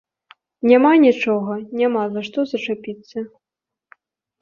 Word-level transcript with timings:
Няма 0.69 0.91
нічога, 1.03 1.53
няма 1.83 2.01
за 2.17 2.21
што 2.31 2.49
зачапіцца. 2.55 3.29